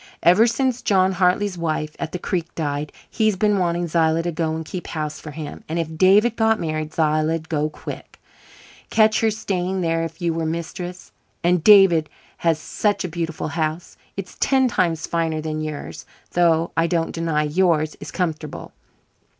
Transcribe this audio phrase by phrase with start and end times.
[0.23, 4.55] Ever since John Hartley's wife at the Creek died he's been wanting Zillah to go
[4.55, 8.19] and keep house for him, and if David got married Zillah'd go quick.
[8.89, 11.11] Catch her staying there if you were mistress!
[11.43, 13.95] And David has such a beautiful house!
[14.17, 18.71] It's ten times finer than yours, though I don't deny yours is comfortable.